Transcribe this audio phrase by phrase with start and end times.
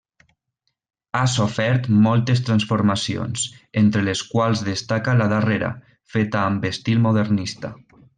[1.17, 3.43] Ha sofert moltes transformacions,
[3.81, 5.71] entre les quals destaca la darrera,
[6.15, 7.73] feta amb estil modernista.